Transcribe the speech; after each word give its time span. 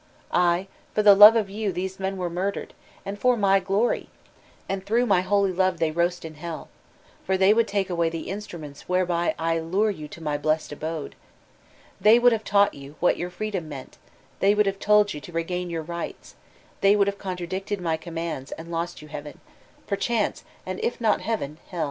Aye, 0.31 0.65
for 0.95 1.03
the 1.03 1.15
fave 1.15 1.35
of 1.39 1.47
you 1.47 1.71
these 1.71 1.99
men 1.99 2.17
were 2.17 2.27
murdered, 2.27 2.73
and 3.05 3.19
for 3.19 3.37
my 3.37 3.59
glory; 3.59 4.09
and 4.67 4.81
The 4.83 4.89
Dbama 4.89 4.89
of 4.89 4.89
the 4.89 5.03
Nineteenth 5.05 5.05
Centuky 5.05 5.05
403 5.05 5.05
tfaroQgfa 5.05 5.07
my 5.09 5.21
holy 5.21 5.51
love 5.51 5.75
thqr 5.77 5.95
roast 5.95 6.21
b 6.23 6.29
heD: 6.31 6.67
for 7.23 7.37
tiicy 7.37 7.55
would 7.55 7.67
take 7.67 7.89
away 7.91 8.09
the 8.09 8.29
instruments 8.29 8.89
whereby 8.89 9.35
I 9.37 9.59
lure 9.59 9.91
you 9.91 10.07
to 10.07 10.19
oqr 10.21 10.41
blest 10.41 10.71
abode. 10.71 11.15
They 12.01 12.17
would 12.17 12.31
have 12.31 12.43
taught 12.43 12.73
you 12.73 12.95
what 12.99 13.17
your 13.17 13.29
freedom 13.29 13.69
meant; 13.69 13.99
they 14.39 14.55
would 14.55 14.65
have 14.65 14.79
told 14.79 15.13
you 15.13 15.21
to 15.21 15.31
r^ain 15.33 15.69
your 15.69 15.83
rights; 15.83 16.33
they 16.81 16.95
would 16.95 17.05
have 17.05 17.19
contradicted 17.19 17.79
my 17.79 17.95
commands 17.95 18.51
and 18.53 18.71
lost 18.71 19.03
you 19.03 19.07
heaven, 19.07 19.39
perchance— 19.85 20.43
and 20.65 20.79
if 20.83 20.99
not 20.99 21.21
heaven, 21.21 21.59
heO. 21.69 21.79